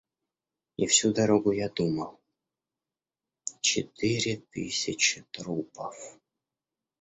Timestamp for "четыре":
3.59-4.37